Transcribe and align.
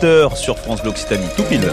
7h 0.00 0.34
sur 0.34 0.58
France 0.58 0.82
Bleu 0.82 0.90
tout 1.36 1.44
pile. 1.44 1.70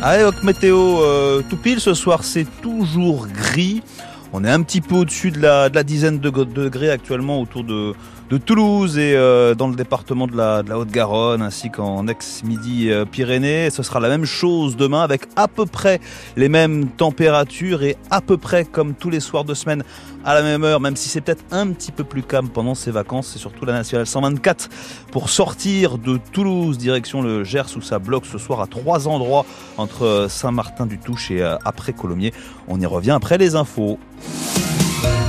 Allez, 0.00 0.22
météo 0.42 1.02
euh, 1.02 1.42
tout 1.50 1.58
pile 1.58 1.80
ce 1.80 1.92
soir, 1.92 2.24
c'est 2.24 2.46
toujours 2.62 3.26
gris. 3.26 3.82
On 4.32 4.44
est 4.44 4.50
un 4.50 4.62
petit 4.62 4.80
peu 4.80 4.96
au-dessus 4.96 5.30
de 5.30 5.40
la, 5.40 5.70
dizaine 5.82 6.18
de 6.18 6.30
degrés 6.30 6.90
actuellement 6.90 7.40
autour 7.40 7.64
de, 7.64 7.94
Toulouse 8.44 8.98
et 8.98 9.14
euh, 9.16 9.54
dans 9.54 9.68
le 9.68 9.74
département 9.74 10.26
de 10.26 10.36
la, 10.36 10.62
Haute-Garonne 10.76 11.40
ainsi 11.40 11.70
qu'en 11.70 12.06
ex-midi 12.08 12.90
Pyrénées. 13.10 13.70
Ce 13.70 13.82
sera 13.82 14.00
la 14.00 14.08
même 14.08 14.26
chose 14.26 14.76
demain 14.76 15.00
avec 15.00 15.22
à 15.36 15.48
peu 15.48 15.64
près 15.64 15.98
les 16.36 16.50
mêmes 16.50 16.88
températures 16.88 17.82
et 17.82 17.96
à 18.10 18.20
peu 18.20 18.36
près 18.36 18.66
comme 18.66 18.92
tous 18.92 19.08
les 19.08 19.20
soirs 19.20 19.44
de 19.44 19.54
semaine 19.54 19.82
à 20.26 20.34
la 20.34 20.42
même 20.42 20.62
heure, 20.62 20.78
même 20.78 20.94
si 20.94 21.08
c'est 21.08 21.22
peut-être 21.22 21.44
un 21.50 21.68
petit 21.72 21.90
peu 21.90 22.04
plus 22.04 22.22
calme 22.22 22.50
pendant 22.50 22.74
ces 22.74 22.90
vacances. 22.90 23.28
C'est 23.28 23.38
surtout 23.38 23.64
la 23.64 23.72
nationale 23.72 24.06
124 24.06 24.68
pour 25.10 25.30
sortir 25.30 25.96
de 25.96 26.18
Toulouse 26.32 26.76
direction 26.76 27.22
le 27.22 27.44
Gers 27.44 27.76
où 27.76 27.80
ça 27.80 27.98
bloque 27.98 28.26
ce 28.26 28.36
soir 28.36 28.60
à 28.60 28.66
trois 28.66 29.08
endroits 29.08 29.46
entre 29.78 30.26
Saint-Martin-du-Touche 30.28 31.30
et 31.30 31.42
euh, 31.42 31.56
après 31.64 31.94
Colomiers. 31.94 32.34
On 32.66 32.78
y 32.78 32.84
revient 32.84 33.12
après 33.12 33.38
les 33.38 33.54
infos 33.56 33.98
Thank 34.20 34.82
you. 34.82 34.87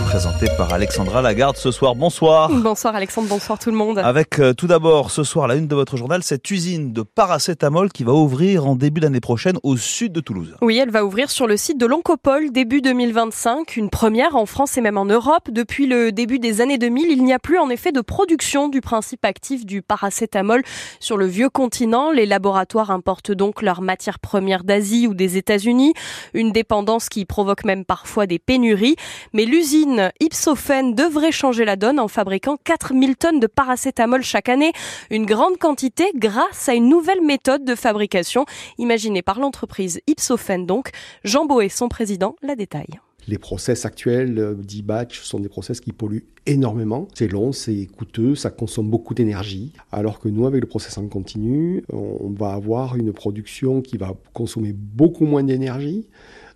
Présenté 0.10 0.48
par 0.58 0.74
Alexandra 0.74 1.22
Lagarde 1.22 1.56
ce 1.56 1.70
soir. 1.70 1.94
Bonsoir. 1.94 2.50
Bonsoir 2.50 2.96
Alexandre, 2.96 3.28
bonsoir 3.28 3.60
tout 3.60 3.70
le 3.70 3.78
monde. 3.78 4.00
Avec 4.00 4.40
euh, 4.40 4.56
tout 4.56 4.66
d'abord 4.66 5.12
ce 5.12 5.24
soir 5.24 5.48
la 5.48 5.54
une 5.54 5.68
de 5.68 5.76
votre 5.76 5.98
journal, 5.98 6.24
cette 6.24 6.50
usine 6.50 6.94
de 6.94 7.04
paracétamol 7.04 7.92
qui 7.92 8.04
va 8.04 8.14
ouvrir 8.14 8.66
en 8.66 8.76
début 8.76 9.02
d'année 9.02 9.20
prochaine 9.20 9.58
au 9.62 9.78
sud 9.78 10.12
de 10.12 10.20
Toulouse. 10.20 10.56
Oui, 10.64 10.80
elle 10.80 10.90
va 10.90 11.06
ouvrir 11.06 11.30
sur 11.30 11.46
le 11.46 11.58
site 11.58 11.78
de 11.78 11.86
l'Oncopole 11.86 12.52
début 12.52 12.82
2025, 12.82 13.78
une 13.78 13.92
première 13.92 14.36
en 14.36 14.48
France 14.48 14.80
et 14.80 14.82
même 14.82 14.98
en 14.98 15.06
Europe. 15.06 15.52
Depuis 15.52 15.86
le 15.86 16.12
début 16.12 16.40
des 16.40 16.60
années 16.60 16.80
2000, 16.80 17.12
il 17.12 17.24
n'y 17.24 17.34
a 17.34 17.40
plus 17.40 17.60
en 17.60 17.70
effet 17.70 17.92
de 17.92 18.02
production 18.02 18.68
du 18.68 18.82
principe 18.82 19.24
actif 19.26 19.64
du 19.64 19.84
paracétamol 19.84 20.64
sur 21.00 21.18
le 21.18 21.28
vieux 21.28 21.50
continent. 21.50 22.10
Les 22.10 22.26
laboratoires 22.26 22.90
importent 22.90 23.32
donc 23.32 23.62
leurs 23.62 23.82
matières 23.82 24.18
premières 24.18 24.64
d'Asie 24.64 25.06
ou 25.06 25.14
des 25.14 25.38
États-Unis, 25.38 25.94
une 26.34 26.52
dépendance 26.52 27.10
qui 27.10 27.26
provoque 27.26 27.64
même 27.64 27.86
parfois 27.86 28.26
des 28.26 28.40
pénuries. 28.40 28.96
Mais 29.34 29.46
l'usine 29.46 29.99
Ipsophène 30.20 30.96
devrait 30.96 31.32
changer 31.32 31.66
la 31.66 31.76
donne 31.76 32.00
en 32.00 32.08
fabriquant 32.08 32.58
4000 32.64 33.16
tonnes 33.16 33.40
de 33.40 33.48
paracétamol 33.48 34.24
chaque 34.24 34.50
année, 34.50 34.72
une 35.10 35.26
grande 35.26 35.58
quantité 35.58 36.12
grâce 36.16 36.70
à 36.70 36.74
une 36.74 36.90
nouvelle 36.90 37.22
méthode 37.22 37.66
de 37.66 37.76
fabrication 37.76 38.46
imaginée 38.78 39.22
par 39.22 39.40
l'entreprise 39.40 40.02
Ipsophène 40.08 40.66
donc. 40.66 40.90
Jean 41.24 41.46
Boé, 41.46 41.70
son 41.70 41.90
président, 41.90 42.36
la 42.42 42.56
détaille. 42.56 43.00
Les 43.28 43.38
process 43.38 43.86
actuels 43.86 44.40
euh, 44.40 44.56
d'e-batch 44.56 45.22
sont 45.22 45.40
des 45.40 45.50
process 45.50 45.80
qui 45.82 45.92
polluent 45.92 46.26
énormément. 46.48 47.08
C'est 47.14 47.28
long, 47.28 47.52
c'est 47.52 47.86
coûteux, 47.86 48.34
ça 48.34 48.50
consomme 48.50 48.90
beaucoup 48.90 49.14
d'énergie. 49.14 49.74
Alors 49.92 50.20
que 50.20 50.30
nous, 50.30 50.48
avec 50.48 50.62
le 50.62 50.68
process 50.68 50.98
en 50.98 51.08
continu, 51.08 51.84
on 51.94 52.32
va 52.32 52.54
avoir 52.54 52.96
une 52.96 53.14
production 53.14 53.82
qui 53.82 53.98
va 53.98 54.14
consommer 54.34 54.74
beaucoup 54.74 55.26
moins 55.26 55.44
d'énergie. 55.44 56.08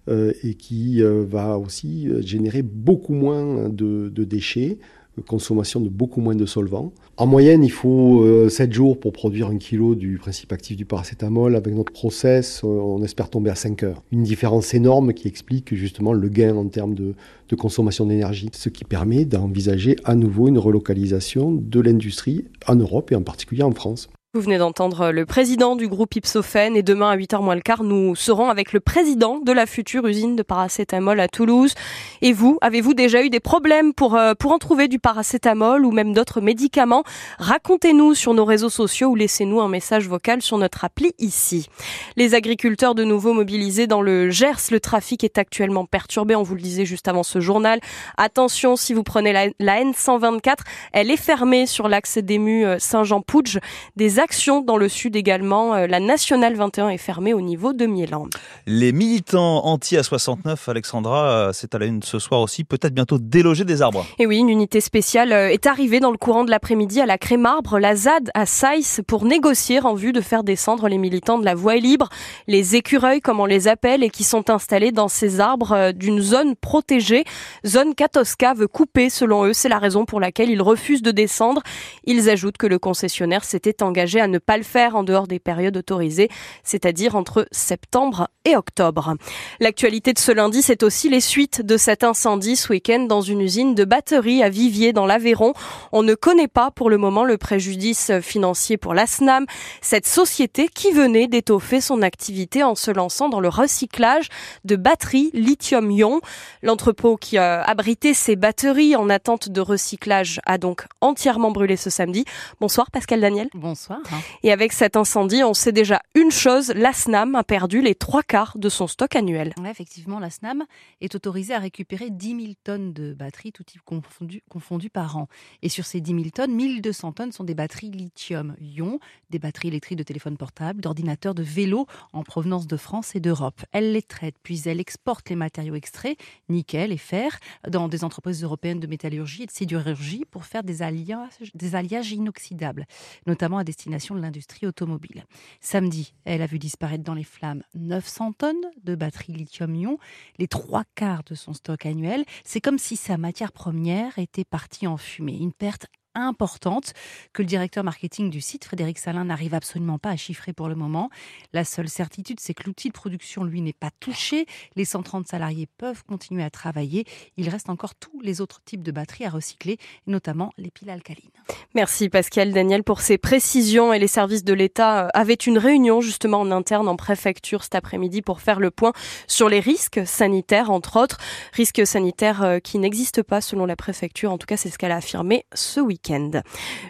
Euh, 0.09 0.33
et 0.43 0.55
qui 0.55 1.01
euh, 1.01 1.23
va 1.25 1.57
aussi 1.57 2.09
euh, 2.09 2.21
générer 2.21 2.61
beaucoup 2.61 3.13
moins 3.13 3.69
de, 3.69 4.09
déchets, 4.09 4.77
consommation 5.25 5.79
de 5.79 5.87
beaucoup 5.87 6.19
moins 6.19 6.35
de 6.35 6.45
solvants. 6.45 6.91
En 7.15 7.25
moyenne, 7.25 7.63
il 7.63 7.71
faut 7.71 8.49
7 8.49 8.73
jours 8.73 8.99
pour 8.99 9.13
produire 9.13 9.47
un 9.47 9.57
kilo 9.57 9.95
du 9.95 10.17
principe 10.17 10.51
actif 10.51 10.75
du 10.75 10.85
paracétamol. 10.85 11.55
Avec 11.55 11.73
notre 11.73 11.93
process, 11.93 12.63
on 12.63 13.01
espère 13.03 13.29
tomber 13.29 13.51
à 13.51 13.55
5 13.55 13.83
heures. 13.83 14.03
Une 14.11 14.23
différence 14.23 14.73
énorme 14.73 15.13
qui 15.13 15.27
explique 15.27 15.73
justement 15.75 16.13
le 16.13 16.27
gain 16.29 16.55
en 16.55 16.67
termes 16.67 16.95
de, 16.95 17.13
de 17.47 17.55
consommation 17.55 18.07
d'énergie, 18.07 18.49
ce 18.53 18.69
qui 18.69 18.83
permet 18.85 19.23
d'envisager 19.23 19.95
à 20.03 20.15
nouveau 20.15 20.47
une 20.47 20.57
relocalisation 20.57 21.51
de 21.51 21.79
l'industrie 21.79 22.45
en 22.67 22.75
Europe 22.75 23.11
et 23.11 23.15
en 23.15 23.23
particulier 23.23 23.63
en 23.63 23.71
France. 23.71 24.09
Vous 24.35 24.41
venez 24.41 24.57
d'entendre 24.57 25.11
le 25.11 25.27
président 25.27 25.75
du 25.75 25.87
groupe 25.87 26.15
Ipsophène 26.15 26.75
et 26.75 26.81
demain 26.81 27.11
à 27.11 27.15
8h 27.15 27.43
moins 27.43 27.53
le 27.53 27.61
quart, 27.61 27.83
nous 27.83 28.15
serons 28.15 28.49
avec 28.49 28.73
le 28.73 28.79
président 28.79 29.38
de 29.38 29.51
la 29.51 29.67
future 29.67 30.07
usine 30.07 30.35
de 30.35 30.41
paracétamol 30.41 31.19
à 31.19 31.27
Toulouse. 31.27 31.75
Et 32.23 32.33
vous, 32.33 32.57
avez-vous 32.61 32.95
déjà 32.95 33.22
eu 33.22 33.29
des 33.29 33.39
problèmes 33.39 33.93
pour, 33.93 34.16
euh, 34.16 34.33
pour 34.33 34.51
en 34.51 34.57
trouver 34.57 34.88
du 34.88 34.97
paracétamol 34.97 35.85
ou 35.85 35.91
même 35.91 36.13
d'autres 36.13 36.41
médicaments? 36.41 37.03
Racontez-nous 37.38 38.16
sur 38.16 38.33
nos 38.33 38.43
réseaux 38.43 38.72
sociaux 38.72 39.09
ou 39.09 39.16
laissez-nous 39.16 39.61
un 39.61 39.67
message 39.69 40.07
vocal 40.07 40.41
sur 40.41 40.57
notre 40.57 40.83
appli 40.83 41.13
ici. 41.19 41.69
Les 42.17 42.33
agriculteurs 42.33 42.95
de 42.95 43.03
nouveau 43.03 43.33
mobilisés 43.33 43.85
dans 43.85 44.01
le 44.01 44.31
Gers, 44.31 44.72
le 44.72 44.79
trafic 44.79 45.23
est 45.23 45.38
actuellement 45.38 45.85
perturbé, 45.85 46.35
on 46.35 46.41
vous 46.41 46.55
le 46.55 46.61
disait 46.61 46.85
juste 46.85 47.07
avant 47.07 47.22
ce 47.22 47.39
journal. 47.39 47.79
Attention, 48.17 48.77
si 48.77 48.95
vous 48.95 49.03
prenez 49.03 49.31
la, 49.31 49.49
la 49.59 49.83
N124, 49.83 50.55
elle 50.91 51.11
est 51.11 51.17
fermée 51.17 51.67
sur 51.67 51.88
l'axe 51.88 52.17
d'ému 52.17 52.66
euh, 52.66 52.79
Saint-Jean-Pouge. 52.79 53.59
Des 53.95 54.22
Action 54.23 54.61
dans 54.61 54.78
le 54.78 54.88
sud 54.88 55.17
également. 55.17 55.75
Euh, 55.75 55.85
la 55.85 56.00
Nationale 56.00 56.56
21 56.56 56.88
est 56.88 56.97
fermée 56.97 57.34
au 57.34 57.41
niveau 57.41 57.73
de 57.73 57.85
Mieland. 57.85 58.28
Les 58.66 58.94
militants 58.94 59.66
anti-A69, 59.66 60.56
Alexandra, 60.69 61.25
euh, 61.25 61.51
c'est 61.51 61.75
à 61.75 61.79
la 61.79 61.88
une 61.88 62.01
ce 62.03 62.19
soir 62.19 62.39
aussi, 62.39 62.63
peut-être 62.63 62.94
bientôt 62.94 63.17
déloger 63.17 63.66
des 63.66 63.81
arbres. 63.81 64.06
Et 64.19 64.25
oui, 64.25 64.38
une 64.38 64.47
unité 64.47 64.79
spéciale 64.79 65.34
euh, 65.34 65.51
est 65.51 65.67
arrivée 65.67 66.00
dans 66.00 66.09
le 66.09 66.16
courant 66.16 66.45
de 66.45 66.51
l'après-midi 66.51 67.01
à 67.01 67.06
la 67.06 67.17
Crémarbre, 67.17 67.79
la 67.79 67.97
ZAD 67.97 68.31
à 68.34 68.45
Saïs, 68.45 69.01
pour 69.06 69.25
négocier 69.25 69.81
en 69.81 69.94
vue 69.94 70.13
de 70.13 70.22
faire 70.22 70.45
descendre 70.45 70.88
les 70.88 70.97
militants 70.97 71.38
de 71.38 71.44
la 71.44 71.53
voie 71.53 71.75
libre, 71.75 72.07
les 72.47 72.78
écureuils 72.78 73.19
comme 73.19 73.41
on 73.41 73.45
les 73.45 73.67
appelle, 73.67 74.05
et 74.05 74.09
qui 74.09 74.23
sont 74.23 74.50
installés 74.50 74.94
dans 74.94 75.09
ces 75.09 75.41
arbres 75.41 75.91
d'une 75.91 76.22
zone 76.22 76.55
protégée. 76.55 77.25
Zone 77.67 77.94
Katoska 77.94 78.53
veut 78.53 78.69
couper, 78.69 79.09
selon 79.09 79.44
eux. 79.44 79.53
C'est 79.53 79.67
la 79.67 79.79
raison 79.79 80.05
pour 80.05 80.22
laquelle 80.22 80.50
ils 80.50 80.61
refusent 80.61 81.01
de 81.01 81.11
descendre. 81.11 81.61
Ils 82.05 82.29
ajoutent 82.29 82.57
que 82.57 82.67
le 82.67 82.79
concessionnaire 82.79 83.44
s'était 83.44 83.84
engagé 83.84 84.12
à 84.19 84.28
ne 84.28 84.40
pas 84.40 84.57
le 84.57 84.63
faire 84.63 84.96
en 84.96 85.03
dehors 85.03 85.28
des 85.28 85.40
périodes 85.40 85.78
autorisées, 85.78 86.29
c'est-à-dire 86.63 87.16
entre 87.16 87.47
septembre 87.51 88.29
et 88.46 88.56
octobre. 88.56 89.16
L'actualité 89.59 90.13
de 90.13 90.19
ce 90.19 90.31
lundi, 90.31 90.62
c'est 90.62 90.84
aussi 90.84 91.09
les 91.09 91.22
suites 91.22 91.62
de 91.62 91.78
cet 91.78 92.03
incendie 92.03 92.56
ce 92.56 92.69
week-end 92.69 93.02
dans 93.02 93.22
une 93.22 93.41
usine 93.41 93.75
de 93.75 93.85
batterie 93.85 94.44
à 94.44 94.50
Vivier 94.50 94.94
dans 94.94 95.06
l'Aveyron. 95.06 95.53
On 95.91 96.03
ne 96.03 96.16
connaît 96.16 96.47
pas 96.47 96.72
pour 96.72 96.90
le 96.90 96.97
moment 96.97 97.23
le 97.23 97.38
préjudice 97.38 98.12
financier 98.22 98.78
pour 98.78 98.94
la 98.94 99.07
SNAM, 99.07 99.46
cette 99.81 100.07
société 100.07 100.68
qui 100.68 100.91
venait 100.91 101.28
d'étoffer 101.28 101.81
son 101.81 102.02
activité 102.02 102.63
en 102.63 102.75
se 102.75 102.91
lançant 102.91 103.29
dans 103.29 103.40
le 103.40 103.50
recyclage 103.50 104.29
de 104.66 104.75
batteries 104.75 105.31
lithium-ion. 105.34 106.22
L'entrepôt 106.62 107.18
qui 107.18 107.38
a 107.38 107.62
abrité 107.62 108.13
ces 108.13 108.35
batteries 108.35 108.96
en 108.96 109.09
attente 109.09 109.50
de 109.50 109.62
recyclage 109.62 110.40
a 110.46 110.57
donc 110.57 110.85
entièrement 111.02 111.52
brûlé 111.52 111.78
ce 111.78 111.90
samedi. 111.90 112.25
Bonsoir 112.59 112.91
Pascal 112.91 113.22
Daniel. 113.22 113.50
Bonsoir. 113.53 114.00
Et 114.44 114.52
avec 114.52 114.74
cet 114.74 114.96
incendie, 114.96 115.44
on 115.44 115.53
sait 115.53 115.72
déjà 115.72 116.02
une 116.16 116.31
chose, 116.31 116.72
la 116.75 116.94
SNAM 116.94 117.36
a 117.36 117.44
perdu 117.44 117.81
les 117.81 117.96
trois 117.96 118.24
quarts 118.24 118.58
de 118.58 118.69
son 118.69 118.88
stock 118.88 119.16
annuel. 119.16 119.53
effectivement, 119.69 120.19
la 120.19 120.30
SNAM 120.30 120.66
est 121.02 121.16
autorisée 121.16 121.53
à 121.53 121.59
récupérer 121.59 122.09
10 122.09 122.41
000 122.41 122.53
tonnes 122.64 122.94
de 122.94 123.14
batteries, 123.14 123.52
tout 123.52 123.64
type 123.64 123.81
confondu, 123.84 124.90
par 124.90 125.18
an. 125.18 125.28
Et 125.62 125.69
sur 125.69 125.86
ces 125.86 126.02
10 126.02 126.12
000 126.12 126.24
tonnes, 126.34 126.53
1200 126.53 127.14
tonnes 127.14 127.31
sont 127.31 127.44
des 127.44 127.56
batteries 127.56 127.90
lithium-ion, 127.90 129.00
des 129.30 129.40
batteries 129.40 129.69
électriques 129.69 129.97
de 129.97 130.03
téléphone 130.03 130.38
portable, 130.38 130.81
d'ordinateurs, 130.81 131.34
de 131.34 131.44
vélos 131.44 131.88
en 132.12 132.24
provenance 132.24 132.68
de 132.68 132.78
France 132.78 133.16
et 133.16 133.20
d'Europe. 133.20 133.62
Elle 133.72 133.94
les 133.94 134.02
traite, 134.02 134.35
puis 134.44 134.62
elle 134.66 134.80
exporte 134.80 135.30
les 135.30 135.35
matériaux 135.35 135.75
extraits, 135.75 136.18
nickel 136.50 136.91
et 136.91 136.97
fer, 136.97 137.40
dans 137.68 137.88
des 137.88 138.03
entreprises 138.03 138.44
européennes 138.44 138.80
de 138.80 138.88
métallurgie 138.88 139.44
et 139.44 139.46
de 139.46 139.52
sidérurgie 139.52 140.25
pour 140.30 140.46
faire 140.46 140.64
des 140.64 140.81
alliages, 140.81 141.52
des 141.53 141.75
alliages 141.75 142.12
inoxydables, 142.12 142.85
notamment 143.28 143.58
à 143.58 143.64
destination 143.64 143.92
de 143.93 144.19
l'industrie 144.19 144.65
automobile. 144.65 145.25
Samedi, 145.61 146.13
elle 146.25 146.41
a 146.41 146.47
vu 146.47 146.57
disparaître 146.57 147.03
dans 147.03 147.13
les 147.13 147.23
flammes 147.23 147.63
900 147.75 148.33
tonnes 148.33 148.55
de 148.83 148.95
batteries 148.95 149.33
lithium-ion, 149.33 149.97
les 150.39 150.47
trois 150.47 150.83
quarts 150.95 151.23
de 151.23 151.35
son 151.35 151.53
stock 151.53 151.85
annuel. 151.85 152.25
C'est 152.43 152.61
comme 152.61 152.79
si 152.79 152.95
sa 152.95 153.17
matière 153.17 153.51
première 153.51 154.17
était 154.17 154.45
partie 154.45 154.87
en 154.87 154.97
fumée. 154.97 155.37
Une 155.37 155.53
perte 155.53 155.87
importante 156.16 156.93
que 157.34 157.41
le 157.41 157.47
directeur 157.47 157.84
marketing 157.84 158.29
du 158.29 158.41
site, 158.41 158.66
Frédéric 158.66 158.99
Salin, 158.99 159.26
n'arrive 159.26 159.53
absolument 159.53 159.97
pas 159.97 160.09
à 160.09 160.16
chiffrer 160.16 160.53
pour 160.53 160.67
le 160.67 160.76
moment. 160.76 161.09
La 161.53 161.64
seule 161.64 161.90
certitude, 161.90 162.40
c'est 162.40 162.53
que 162.53 162.64
l'outil 162.66 162.90
de 162.90 162.93
production, 162.93 163.43
lui, 163.43 163.61
n'est 163.61 163.73
pas 163.73 163.91
touché. 163.99 164.46
Les 164.76 164.85
130 164.85 165.28
salariés 165.28 165.67
peuvent 165.78 166.03
continuer 166.03 166.43
à 166.43 166.49
travailler. 166.49 167.05
Il 167.37 167.49
reste 167.49 167.70
encore 167.70 167.96
tous 167.96 168.22
les 168.22 168.41
autres 168.41 168.61
types 168.64 168.84
de 168.84 168.91
batteries 168.91 169.26
à 169.26 169.29
recycler, 169.29 169.78
notamment 170.08 170.52
les 170.58 170.72
piles 170.72 170.90
alcalines. 170.90 171.29
Merci 171.76 172.09
Pascal 172.09 172.53
Daniel 172.53 172.84
pour 172.84 173.02
ces 173.02 173.17
précisions. 173.17 173.93
Et 173.93 173.99
les 173.99 174.08
services 174.08 174.43
de 174.43 174.53
l'État 174.53 175.05
euh, 175.05 175.09
avaient 175.14 175.34
une 175.34 175.58
réunion 175.58 176.02
justement 176.02 176.40
en 176.40 176.52
interne 176.52 176.87
en 176.87 176.96
préfecture 176.96 177.64
cet 177.64 177.76
après-midi 177.76 178.22
pour 178.22 178.41
faire 178.41 178.59
le 178.59 178.72
point 178.72 178.93
sur 179.28 179.49
les 179.49 179.59
risques 179.59 180.02
sanitaires, 180.05 180.72
entre 180.72 181.02
autres. 181.02 181.17
Risques 181.53 181.85
sanitaires 181.85 182.43
euh, 182.43 182.59
qui 182.59 182.79
n'existent 182.79 183.23
pas 183.23 183.41
selon 183.41 183.66
la 183.66 183.76
préfecture. 183.76 184.32
En 184.32 184.37
tout 184.37 184.47
cas, 184.47 184.58
c'est 184.58 184.70
ce 184.70 184.78
qu'elle 184.78 184.91
a 184.91 184.97
affirmé 184.97 185.46
ce 185.53 185.79
week 185.79 186.03
week-end. 186.03 186.41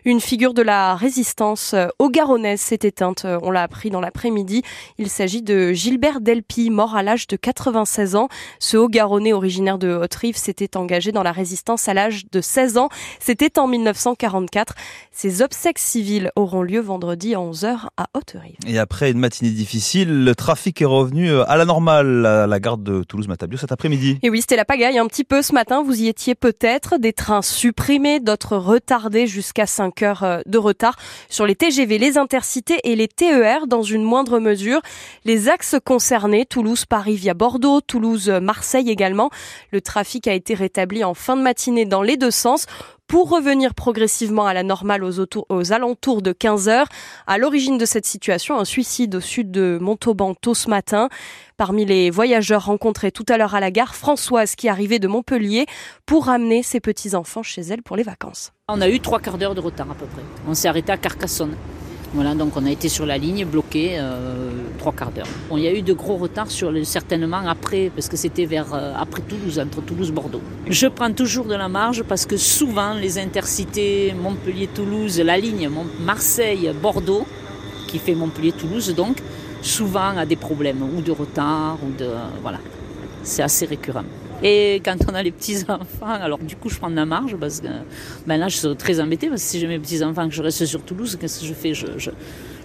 Une 0.06 0.20
figure 0.20 0.54
de 0.54 0.62
la 0.62 0.96
résistance 0.96 1.76
au 2.00 2.10
Garonnais 2.10 2.58
s'est 2.58 2.80
éteinte, 2.84 3.26
on 3.42 3.52
l'a 3.52 3.64
appris 3.64 3.90
dans 3.90 4.02
l'après-midi. 4.02 4.64
Il 4.98 5.10
s'agit 5.10 5.42
de 5.42 5.74
Gilbert 5.74 6.22
Delpy, 6.22 6.70
mort 6.70 6.96
à 6.96 7.04
l'âge 7.04 7.28
de 7.28 7.36
96 7.36 8.16
ans. 8.16 8.28
Ce 8.60 8.78
haut-garonnais 8.78 9.34
originaire 9.34 9.78
de 9.78 9.94
Haute-Rive 9.94 10.38
s'était 10.38 10.78
engagé 10.78 11.12
dans 11.12 11.24
la 11.24 11.32
résistance 11.32 11.88
à 11.88 11.94
l'âge 11.94 12.26
de 12.32 12.42
16 12.42 12.78
ans. 12.78 12.90
C'était 13.20 13.60
en 13.60 13.68
1944. 13.68 14.76
Ses 15.12 15.42
obsèques 15.42 15.80
civiles 15.80 16.32
auront 16.36 16.64
lieu 16.64 16.80
vendredi 16.80 17.36
à 17.36 17.40
11h 17.40 17.88
à 17.98 18.08
Haute-Rive. 18.14 18.58
Et 18.68 18.80
après 18.80 19.12
une 19.12 19.20
matinée 19.20 19.52
difficile, 19.52 20.24
le 20.24 20.36
trafic 20.36 20.82
est 20.82 20.86
revenu 20.86 21.32
à 21.32 21.58
la 21.58 21.66
normale 21.66 22.26
à 22.26 22.48
la 22.48 22.60
gare 22.60 22.78
de 22.78 23.04
Toulouse-Matabio 23.04 23.58
cet 23.58 23.72
après-midi. 23.72 24.20
Et 24.24 24.30
oui, 24.30 24.42
c'était 24.42 24.56
la 24.56 24.66
pagaille 24.66 24.98
un 24.98 25.08
petit 25.08 25.24
peu 25.24 25.42
ce 25.42 25.54
matin. 25.54 25.84
Vous 25.84 26.02
y 26.02 26.08
étiez 26.08 26.36
peut-être. 26.36 26.98
Des 26.98 27.14
trains 27.14 27.42
supprimés, 27.42 28.20
d'autres 28.20 28.58
retardés 28.58 29.03
jusqu'à 29.26 29.66
5 29.66 30.02
heures 30.02 30.24
euh, 30.24 30.40
de 30.46 30.58
retard 30.58 30.96
sur 31.30 31.46
les 31.46 31.56
TGV, 31.56 31.98
les 31.98 32.18
intercités 32.18 32.80
et 32.84 32.96
les 32.96 33.08
TER 33.08 33.68
dans 33.68 33.82
une 33.84 34.04
moindre 34.04 34.40
mesure. 34.40 34.82
Les 35.26 35.50
axes 35.50 35.76
concernés, 35.84 36.46
Toulouse-Paris 36.46 37.16
via 37.16 37.34
Bordeaux, 37.34 37.82
Toulouse-Marseille 37.82 38.90
également. 38.90 39.30
Le 39.72 39.82
trafic 39.82 40.28
a 40.28 40.34
été 40.34 40.54
rétabli 40.54 41.04
en 41.04 41.14
fin 41.14 41.36
de 41.36 41.42
matinée 41.42 41.86
dans 41.86 42.02
les 42.02 42.18
deux 42.18 42.32
sens 42.32 42.66
pour 43.08 43.30
revenir 43.30 43.74
progressivement 43.74 44.46
à 44.46 44.54
la 44.54 44.64
normale 44.64 45.04
aux, 45.04 45.74
alentours 45.74 46.22
de 46.22 46.32
15 46.32 46.70
heures. 46.70 46.88
À 47.28 47.38
l'origine 47.38 47.78
de 47.78 47.86
cette 47.86 48.06
situation, 48.06 48.58
un 48.58 48.66
suicide 48.66 49.16
au 49.16 49.20
sud 49.20 49.52
de 49.52 49.78
Montauban 49.82 50.34
tôt 50.34 50.54
ce 50.54 50.70
matin. 50.70 51.10
Parmi 51.58 51.86
les 51.86 52.10
voyageurs 52.10 52.66
rencontrés 52.66 53.12
tout 53.12 53.26
à 53.30 53.38
l'heure 53.38 53.56
à 53.56 53.60
la 53.60 53.72
gare, 53.72 53.96
Françoise 53.96 54.56
qui 54.56 54.70
arrivait 54.70 55.00
de 55.00 55.08
Montpellier 55.08 55.66
pour 56.06 56.30
amener 56.30 56.64
ses 56.64 56.80
petits-enfants 56.80 57.44
chez 57.44 57.62
elle 57.62 57.84
pour 57.84 57.96
les 57.96 58.04
vacances. 58.04 58.52
On 58.68 58.82
a 58.82 58.90
eu 58.90 59.00
trois 59.00 59.20
quarts 59.20 59.38
d'heure 59.38 59.56
de 59.56 59.62
retard 59.62 59.92
à 59.92 59.96
peu 59.96 60.06
près. 60.06 60.24
On 60.48 60.54
s'est 60.54 60.68
arrêté 60.68 60.92
à 60.92 60.98
Carcassonne. 60.98 61.56
Voilà, 62.14 62.36
donc 62.36 62.56
on 62.56 62.66
a 62.68 62.70
été 62.70 62.90
sur 62.90 63.08
la 63.08 63.18
ligne, 63.18 63.44
bloqué 63.44 63.98
euh, 63.98 64.52
trois 64.78 64.92
quarts 64.92 65.12
d'heure. 65.12 65.28
Bon, 65.50 65.58
il 65.58 65.64
y 65.64 65.68
a 65.68 65.74
eu 65.74 65.82
de 65.82 65.94
gros 65.94 66.16
retards 66.16 66.52
sur 66.52 66.72
certainement 66.86 67.42
après, 67.48 67.92
parce 67.96 68.08
que 68.08 68.18
c'était 68.18 68.46
vers 68.46 68.72
euh, 68.74 68.94
après 68.96 69.24
Toulouse, 69.24 69.58
entre 69.58 69.82
Toulouse 69.82 70.10
et 70.10 70.12
Bordeaux. 70.12 70.42
Je 70.70 70.86
prends 70.86 71.12
toujours 71.12 71.46
de 71.46 71.56
la 71.56 71.70
marge 71.70 72.04
parce 72.04 72.28
que 72.28 72.38
souvent 72.38 72.94
les 72.94 73.18
intercités 73.18 74.14
Montpellier-Toulouse, 74.14 75.20
la 75.22 75.40
ligne 75.40 75.70
Marseille-Bordeaux, 76.06 77.26
qui 77.88 77.98
fait 77.98 78.14
Montpellier-Toulouse 78.14 78.94
donc, 78.96 79.18
souvent 79.64 80.16
a 80.16 80.28
des 80.28 80.36
problèmes 80.36 80.84
ou 80.84 81.02
de 81.02 81.12
retard 81.12 81.78
ou 81.84 81.92
de 81.98 82.10
voilà. 82.44 82.60
C'est 83.24 83.42
assez 83.42 83.66
récurrent. 83.66 84.04
Et 84.44 84.82
quand 84.84 84.98
on 85.10 85.16
a 85.16 85.24
les 85.24 85.32
petits-enfants, 85.32 86.06
alors 86.06 86.40
du 86.40 86.58
coup 86.58 86.70
je 86.70 86.78
prends 86.78 86.90
de 86.90 86.96
la 86.96 87.06
marge 87.06 87.38
parce 87.38 87.62
que 87.62 87.68
ben 88.28 88.38
là 88.38 88.50
je 88.50 88.58
suis 88.58 88.76
très 88.76 89.00
embêtée 89.00 89.30
parce 89.30 89.42
que 89.42 89.48
si 89.48 89.60
j'ai 89.60 89.68
mes 89.68 89.80
petits-enfants 89.80 90.28
que 90.28 90.34
je 90.36 90.44
reste 90.44 90.66
sur 90.66 90.84
Toulouse, 90.84 91.18
qu'est-ce 91.20 91.40
que 91.40 91.46
je 91.46 91.54
fais? 91.54 91.72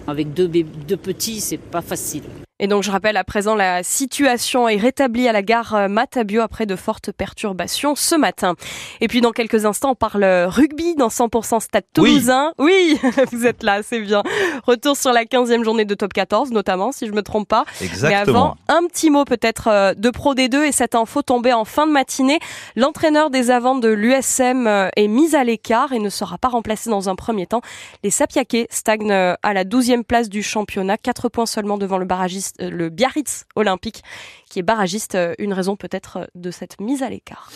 Avec 0.05 0.33
deux, 0.33 0.47
deux 0.49 0.97
petits, 0.97 1.39
c'est 1.39 1.57
pas 1.57 1.81
facile. 1.81 2.23
Et 2.61 2.67
donc 2.67 2.83
je 2.83 2.91
rappelle 2.91 3.15
à 3.15 3.23
présent 3.23 3.55
la 3.55 3.83
situation 3.83 4.67
est 4.67 4.75
rétablie 4.75 5.29
à 5.29 5.31
la 5.31 5.41
gare 5.41 5.75
euh, 5.75 5.87
Matabio 5.87 6.41
après 6.41 6.65
de 6.65 6.75
fortes 6.75 7.13
perturbations 7.13 7.95
ce 7.95 8.15
matin. 8.15 8.55
Et 8.99 9.07
puis 9.07 9.21
dans 9.21 9.31
quelques 9.31 9.65
instants 9.65 9.91
on 9.91 9.95
parle 9.95 10.25
rugby 10.25 10.95
dans 10.95 11.07
100% 11.07 11.61
Stade 11.61 11.85
Toulousain. 11.93 12.51
Oui, 12.57 12.99
oui 13.01 13.11
vous 13.31 13.45
êtes 13.45 13.63
là, 13.63 13.81
c'est 13.81 14.01
bien. 14.01 14.23
Retour 14.67 14.97
sur 14.97 15.13
la 15.13 15.23
15e 15.23 15.63
journée 15.63 15.85
de 15.85 15.95
Top 15.95 16.11
14 16.11 16.51
notamment 16.51 16.91
si 16.91 17.07
je 17.07 17.13
me 17.13 17.21
trompe 17.21 17.47
pas. 17.47 17.63
Exactement. 17.81 18.09
Mais 18.09 18.15
avant 18.15 18.55
un 18.67 18.85
petit 18.87 19.09
mot 19.09 19.23
peut-être 19.23 19.67
euh, 19.67 19.93
de 19.93 20.09
Pro 20.09 20.35
D2 20.35 20.63
et 20.63 20.73
cette 20.73 20.95
info 20.95 21.21
tombée 21.21 21.53
en 21.53 21.63
fin 21.63 21.87
de 21.87 21.93
matinée. 21.93 22.39
L'entraîneur 22.75 23.29
des 23.29 23.51
avants 23.51 23.75
de 23.75 23.87
l'USM 23.87 24.67
euh, 24.67 24.89
est 24.97 25.07
mis 25.07 25.33
à 25.33 25.45
l'écart 25.45 25.93
et 25.93 25.99
ne 25.99 26.09
sera 26.09 26.37
pas 26.37 26.49
remplacé 26.49 26.89
dans 26.89 27.07
un 27.07 27.15
premier 27.15 27.47
temps. 27.47 27.61
Les 28.03 28.09
Sapiakés 28.09 28.67
stagnent 28.69 29.11
à 29.11 29.53
la 29.53 29.63
12e 29.63 30.03
place 30.03 30.27
du 30.27 30.43
championnat, 30.43 30.97
4 30.97 31.29
points 31.29 31.45
seulement 31.45 31.77
devant 31.77 31.97
le 31.97 32.05
barragiste 32.05 32.48
euh, 32.61 32.69
le 32.69 32.89
Biarritz 32.89 33.45
Olympique, 33.55 34.03
qui 34.49 34.59
est 34.59 34.63
barragiste. 34.63 35.15
Euh, 35.15 35.33
une 35.39 35.53
raison 35.53 35.75
peut-être 35.75 36.29
de 36.35 36.51
cette 36.51 36.79
mise 36.79 37.03
à 37.03 37.09
l'écart. 37.09 37.49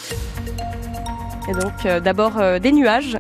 Et 1.50 1.52
donc, 1.52 1.86
euh, 1.86 2.00
d'abord 2.00 2.60
des 2.60 2.72
nuages 2.72 3.18